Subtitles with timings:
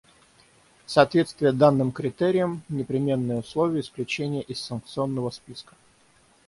[0.87, 5.75] Соответствие данным критериям— непременное условие исключения из санкционного списка.